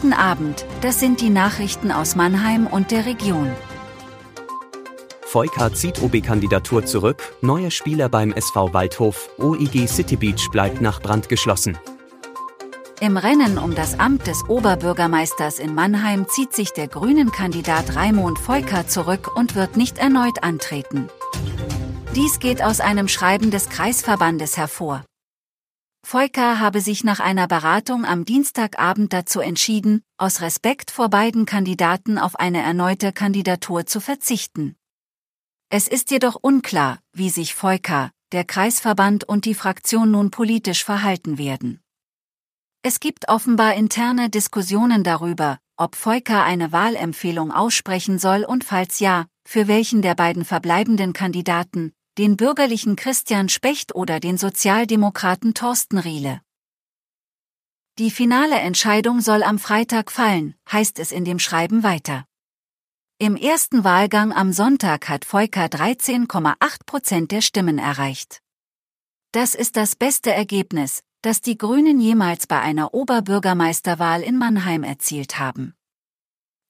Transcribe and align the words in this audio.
Guten 0.00 0.12
Abend, 0.12 0.64
das 0.80 1.00
sind 1.00 1.20
die 1.20 1.28
Nachrichten 1.28 1.90
aus 1.90 2.14
Mannheim 2.14 2.68
und 2.68 2.92
der 2.92 3.04
Region. 3.04 3.50
Voika 5.32 5.72
zieht 5.72 6.00
OB-Kandidatur 6.00 6.86
zurück, 6.86 7.34
neuer 7.40 7.72
Spieler 7.72 8.08
beim 8.08 8.30
SV 8.30 8.72
Waldhof, 8.72 9.28
OEG 9.38 9.88
City 9.88 10.14
Beach 10.14 10.50
bleibt 10.52 10.80
nach 10.80 11.02
Brand 11.02 11.28
geschlossen. 11.28 11.76
Im 13.00 13.16
Rennen 13.16 13.58
um 13.58 13.74
das 13.74 13.98
Amt 13.98 14.28
des 14.28 14.48
Oberbürgermeisters 14.48 15.58
in 15.58 15.74
Mannheim 15.74 16.28
zieht 16.28 16.52
sich 16.52 16.72
der 16.72 16.86
Grünen-Kandidat 16.86 17.96
Raimund 17.96 18.38
Voika 18.38 18.86
zurück 18.86 19.36
und 19.36 19.56
wird 19.56 19.76
nicht 19.76 19.98
erneut 19.98 20.44
antreten. 20.44 21.08
Dies 22.14 22.38
geht 22.38 22.62
aus 22.62 22.78
einem 22.78 23.08
Schreiben 23.08 23.50
des 23.50 23.68
Kreisverbandes 23.68 24.56
hervor. 24.56 25.02
Voika 26.10 26.58
habe 26.58 26.80
sich 26.80 27.04
nach 27.04 27.20
einer 27.20 27.46
Beratung 27.46 28.06
am 28.06 28.24
Dienstagabend 28.24 29.12
dazu 29.12 29.40
entschieden, 29.40 30.02
aus 30.16 30.40
Respekt 30.40 30.90
vor 30.90 31.10
beiden 31.10 31.44
Kandidaten 31.44 32.16
auf 32.16 32.36
eine 32.36 32.62
erneute 32.62 33.12
Kandidatur 33.12 33.84
zu 33.84 34.00
verzichten. 34.00 34.74
Es 35.68 35.86
ist 35.86 36.10
jedoch 36.10 36.36
unklar, 36.40 37.00
wie 37.12 37.28
sich 37.28 37.62
Voika, 37.62 38.10
der 38.32 38.44
Kreisverband 38.44 39.24
und 39.24 39.44
die 39.44 39.52
Fraktion 39.52 40.10
nun 40.10 40.30
politisch 40.30 40.82
verhalten 40.82 41.36
werden. 41.36 41.82
Es 42.80 43.00
gibt 43.00 43.28
offenbar 43.28 43.74
interne 43.74 44.30
Diskussionen 44.30 45.04
darüber, 45.04 45.58
ob 45.76 45.94
Voika 45.94 46.42
eine 46.42 46.72
Wahlempfehlung 46.72 47.52
aussprechen 47.52 48.18
soll 48.18 48.44
und 48.44 48.64
falls 48.64 48.98
ja, 48.98 49.26
für 49.46 49.68
welchen 49.68 50.00
der 50.00 50.14
beiden 50.14 50.46
verbleibenden 50.46 51.12
Kandidaten, 51.12 51.92
den 52.18 52.36
bürgerlichen 52.36 52.96
Christian 52.96 53.48
Specht 53.48 53.94
oder 53.94 54.18
den 54.18 54.38
Sozialdemokraten 54.38 55.54
Thorsten 55.54 55.98
Riele. 55.98 56.40
Die 57.98 58.10
finale 58.10 58.56
Entscheidung 58.58 59.20
soll 59.20 59.44
am 59.44 59.60
Freitag 59.60 60.10
fallen, 60.10 60.56
heißt 60.70 60.98
es 60.98 61.12
in 61.12 61.24
dem 61.24 61.38
Schreiben 61.38 61.84
weiter. 61.84 62.24
Im 63.18 63.36
ersten 63.36 63.84
Wahlgang 63.84 64.32
am 64.32 64.52
Sonntag 64.52 65.08
hat 65.08 65.32
Voika 65.32 65.66
13,8 65.66 66.86
Prozent 66.86 67.30
der 67.30 67.40
Stimmen 67.40 67.78
erreicht. 67.78 68.40
Das 69.30 69.54
ist 69.54 69.76
das 69.76 69.94
beste 69.94 70.32
Ergebnis, 70.32 71.02
das 71.22 71.40
die 71.40 71.56
Grünen 71.56 72.00
jemals 72.00 72.48
bei 72.48 72.60
einer 72.60 72.94
Oberbürgermeisterwahl 72.94 74.22
in 74.22 74.38
Mannheim 74.38 74.82
erzielt 74.82 75.38
haben. 75.38 75.74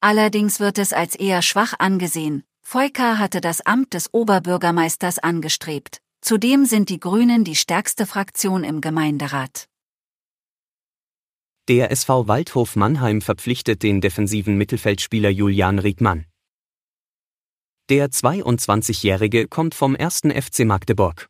Allerdings 0.00 0.58
wird 0.58 0.78
es 0.78 0.92
als 0.92 1.14
eher 1.14 1.42
schwach 1.42 1.74
angesehen, 1.78 2.44
Voika 2.68 3.18
hatte 3.18 3.40
das 3.40 3.60
Amt 3.60 3.94
des 3.94 4.12
Oberbürgermeisters 4.12 5.20
angestrebt, 5.20 6.00
zudem 6.20 6.64
sind 6.64 6.88
die 6.88 6.98
Grünen 6.98 7.44
die 7.44 7.54
stärkste 7.54 8.06
Fraktion 8.06 8.64
im 8.64 8.80
Gemeinderat. 8.80 9.68
Der 11.68 11.92
SV 11.92 12.26
Waldhof 12.26 12.74
Mannheim 12.74 13.22
verpflichtet 13.22 13.84
den 13.84 14.00
defensiven 14.00 14.58
Mittelfeldspieler 14.58 15.30
Julian 15.30 15.78
Riedmann. 15.78 16.26
Der 17.88 18.08
22-Jährige 18.08 19.46
kommt 19.46 19.76
vom 19.76 19.94
1. 19.94 20.22
FC 20.34 20.64
Magdeburg. 20.64 21.28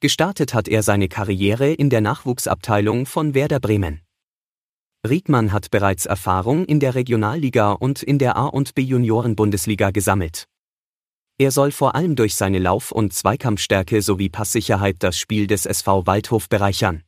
Gestartet 0.00 0.54
hat 0.54 0.66
er 0.66 0.82
seine 0.82 1.08
Karriere 1.08 1.74
in 1.74 1.90
der 1.90 2.00
Nachwuchsabteilung 2.00 3.04
von 3.04 3.34
Werder 3.34 3.60
Bremen. 3.60 4.00
Riedmann 5.06 5.52
hat 5.52 5.70
bereits 5.70 6.06
Erfahrung 6.06 6.64
in 6.64 6.80
der 6.80 6.94
Regionalliga 6.94 7.72
und 7.72 8.02
in 8.02 8.18
der 8.18 8.36
A- 8.36 8.46
und 8.46 8.74
B-Junioren-Bundesliga 8.74 9.90
gesammelt. 9.90 10.48
Er 11.38 11.52
soll 11.52 11.70
vor 11.70 11.94
allem 11.94 12.16
durch 12.16 12.34
seine 12.34 12.58
Lauf- 12.58 12.90
und 12.90 13.12
Zweikampfstärke 13.12 14.02
sowie 14.02 14.28
Passsicherheit 14.28 14.96
das 14.98 15.16
Spiel 15.16 15.46
des 15.46 15.66
SV 15.66 16.06
Waldhof 16.06 16.48
bereichern. 16.48 17.04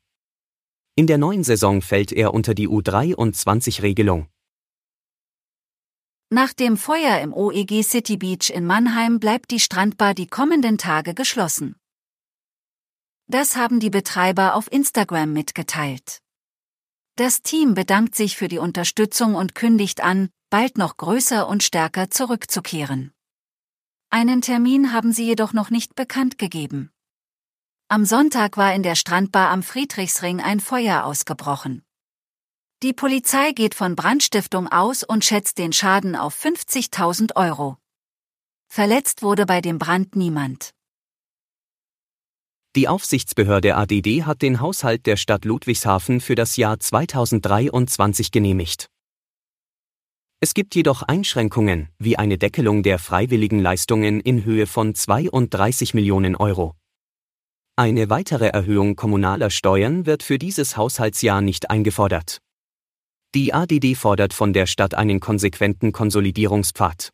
In 0.94 1.08
der 1.08 1.18
neuen 1.18 1.42
Saison 1.42 1.82
fällt 1.82 2.12
er 2.12 2.32
unter 2.32 2.54
die 2.54 2.68
U23-Regelung. 2.68 4.28
Nach 6.32 6.52
dem 6.52 6.76
Feuer 6.76 7.18
im 7.18 7.32
OEG 7.34 7.82
City 7.82 8.16
Beach 8.16 8.50
in 8.50 8.66
Mannheim 8.66 9.18
bleibt 9.18 9.50
die 9.50 9.58
Strandbar 9.58 10.14
die 10.14 10.28
kommenden 10.28 10.78
Tage 10.78 11.12
geschlossen. 11.12 11.74
Das 13.26 13.56
haben 13.56 13.80
die 13.80 13.90
Betreiber 13.90 14.54
auf 14.54 14.70
Instagram 14.70 15.32
mitgeteilt. 15.32 16.20
Das 17.20 17.42
Team 17.42 17.74
bedankt 17.74 18.14
sich 18.14 18.38
für 18.38 18.48
die 18.48 18.56
Unterstützung 18.56 19.34
und 19.34 19.54
kündigt 19.54 20.02
an, 20.02 20.30
bald 20.48 20.78
noch 20.78 20.96
größer 20.96 21.46
und 21.46 21.62
stärker 21.62 22.08
zurückzukehren. 22.08 23.12
Einen 24.08 24.40
Termin 24.40 24.94
haben 24.94 25.12
sie 25.12 25.26
jedoch 25.26 25.52
noch 25.52 25.68
nicht 25.68 25.94
bekannt 25.94 26.38
gegeben. 26.38 26.90
Am 27.88 28.06
Sonntag 28.06 28.56
war 28.56 28.72
in 28.72 28.82
der 28.82 28.94
Strandbar 28.94 29.50
am 29.50 29.62
Friedrichsring 29.62 30.40
ein 30.40 30.60
Feuer 30.60 31.04
ausgebrochen. 31.04 31.82
Die 32.82 32.94
Polizei 32.94 33.52
geht 33.52 33.74
von 33.74 33.96
Brandstiftung 33.96 34.66
aus 34.68 35.04
und 35.04 35.22
schätzt 35.22 35.58
den 35.58 35.74
Schaden 35.74 36.16
auf 36.16 36.34
50.000 36.42 37.36
Euro. 37.36 37.76
Verletzt 38.68 39.22
wurde 39.22 39.44
bei 39.44 39.60
dem 39.60 39.78
Brand 39.78 40.16
niemand. 40.16 40.72
Die 42.76 42.86
Aufsichtsbehörde 42.86 43.74
ADD 43.74 44.22
hat 44.22 44.42
den 44.42 44.60
Haushalt 44.60 45.04
der 45.06 45.16
Stadt 45.16 45.44
Ludwigshafen 45.44 46.20
für 46.20 46.36
das 46.36 46.56
Jahr 46.56 46.78
2023 46.78 48.30
genehmigt. 48.30 48.86
Es 50.38 50.54
gibt 50.54 50.76
jedoch 50.76 51.02
Einschränkungen, 51.02 51.88
wie 51.98 52.16
eine 52.16 52.38
Deckelung 52.38 52.84
der 52.84 53.00
freiwilligen 53.00 53.58
Leistungen 53.58 54.20
in 54.20 54.44
Höhe 54.44 54.68
von 54.68 54.94
32 54.94 55.94
Millionen 55.94 56.36
Euro. 56.36 56.76
Eine 57.74 58.08
weitere 58.08 58.46
Erhöhung 58.46 58.94
kommunaler 58.94 59.50
Steuern 59.50 60.06
wird 60.06 60.22
für 60.22 60.38
dieses 60.38 60.76
Haushaltsjahr 60.76 61.40
nicht 61.40 61.70
eingefordert. 61.70 62.38
Die 63.34 63.52
ADD 63.52 63.96
fordert 63.96 64.32
von 64.32 64.52
der 64.52 64.66
Stadt 64.66 64.94
einen 64.94 65.18
konsequenten 65.18 65.90
Konsolidierungspfad. 65.90 67.10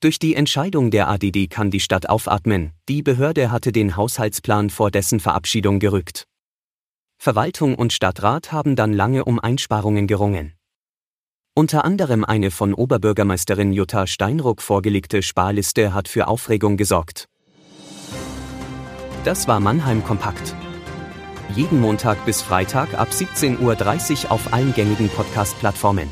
Durch 0.00 0.18
die 0.18 0.34
Entscheidung 0.34 0.90
der 0.90 1.08
ADD 1.08 1.48
kann 1.48 1.70
die 1.70 1.80
Stadt 1.80 2.08
aufatmen, 2.08 2.72
die 2.88 3.02
Behörde 3.02 3.50
hatte 3.50 3.72
den 3.72 3.96
Haushaltsplan 3.96 4.70
vor 4.70 4.90
dessen 4.90 5.20
Verabschiedung 5.20 5.80
gerückt. 5.80 6.24
Verwaltung 7.18 7.74
und 7.74 7.92
Stadtrat 7.92 8.52
haben 8.52 8.76
dann 8.76 8.92
lange 8.92 9.24
um 9.24 9.40
Einsparungen 9.40 10.06
gerungen. 10.06 10.54
Unter 11.54 11.84
anderem 11.84 12.24
eine 12.24 12.50
von 12.52 12.74
Oberbürgermeisterin 12.74 13.72
Jutta 13.72 14.06
Steinruck 14.06 14.62
vorgelegte 14.62 15.22
Sparliste 15.22 15.92
hat 15.92 16.06
für 16.06 16.28
Aufregung 16.28 16.76
gesorgt. 16.76 17.28
Das 19.24 19.48
war 19.48 19.58
Mannheim 19.58 20.04
Kompakt 20.04 20.54
jeden 21.54 21.80
Montag 21.80 22.24
bis 22.24 22.42
Freitag 22.42 22.94
ab 22.94 23.08
17.30 23.10 24.26
Uhr 24.26 24.32
auf 24.32 24.52
allen 24.52 24.74
gängigen 24.74 25.08
Podcast-Plattformen. 25.08 26.08